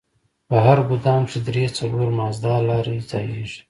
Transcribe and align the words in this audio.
په 0.47 0.55
هر 0.65 0.77
ګودام 0.89 1.21
کښې 1.27 1.39
درې 1.47 1.65
څلور 1.77 2.07
مازدا 2.19 2.55
لارۍ 2.67 2.99
ځايېږي. 3.09 3.59